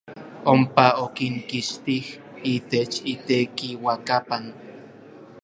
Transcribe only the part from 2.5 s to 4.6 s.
itech itekiuakapan.